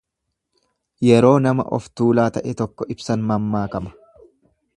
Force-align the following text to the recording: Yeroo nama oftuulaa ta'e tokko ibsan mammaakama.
Yeroo 1.09 1.35
nama 1.47 1.67
oftuulaa 1.79 2.27
ta'e 2.39 2.57
tokko 2.63 2.89
ibsan 2.97 3.29
mammaakama. 3.33 3.95